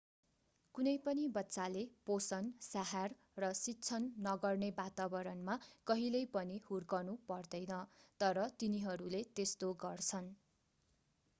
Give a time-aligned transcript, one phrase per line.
[0.75, 3.13] कुनै पनि बच्चाले पोषण स्याहार
[3.39, 5.57] र शिक्षण नगर्ने वातावतणमा
[5.87, 7.77] कहिल्यै पनि हुर्कनु पर्दैन
[8.19, 10.33] तर तिनीहरूले त्यस्तो गर्छन्